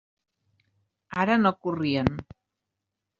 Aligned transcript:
Ara 1.23 1.35
no 1.41 1.51
corrien. 1.65 2.09